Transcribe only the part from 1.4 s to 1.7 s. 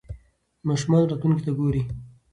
ته